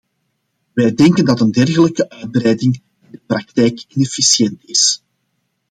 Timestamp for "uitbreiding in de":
2.09-3.19